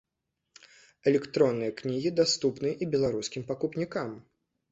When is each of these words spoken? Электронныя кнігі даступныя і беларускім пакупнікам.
Электронныя 1.11 1.75
кнігі 1.81 2.13
даступныя 2.21 2.73
і 2.85 2.89
беларускім 2.97 3.47
пакупнікам. 3.51 4.09